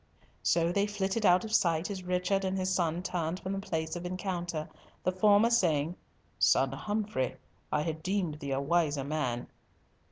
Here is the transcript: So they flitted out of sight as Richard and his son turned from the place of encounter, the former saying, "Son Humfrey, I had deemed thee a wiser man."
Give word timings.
So 0.41 0.71
they 0.71 0.87
flitted 0.87 1.27
out 1.27 1.45
of 1.45 1.53
sight 1.53 1.91
as 1.91 2.01
Richard 2.01 2.43
and 2.43 2.57
his 2.57 2.73
son 2.73 3.03
turned 3.03 3.39
from 3.39 3.53
the 3.53 3.59
place 3.59 3.95
of 3.95 4.03
encounter, 4.03 4.67
the 5.03 5.11
former 5.11 5.51
saying, 5.51 5.95
"Son 6.39 6.71
Humfrey, 6.71 7.35
I 7.71 7.83
had 7.83 8.01
deemed 8.01 8.39
thee 8.39 8.49
a 8.51 8.59
wiser 8.59 9.03
man." 9.03 9.45